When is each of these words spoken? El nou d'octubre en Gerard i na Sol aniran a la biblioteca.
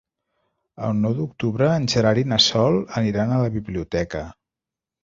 El 0.87 0.95
nou 1.01 1.13
d'octubre 1.19 1.67
en 1.75 1.85
Gerard 1.95 2.23
i 2.25 2.27
na 2.33 2.41
Sol 2.47 2.81
aniran 3.03 3.37
a 3.39 3.43
la 3.47 3.57
biblioteca. 3.61 4.27